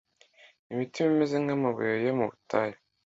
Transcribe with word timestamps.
Imitima 0.71 1.07
imeze 1.13 1.35
nk'amabuye 1.43 1.93
yo 2.05 2.13
mu 2.17 2.25
butayu, 2.31 2.77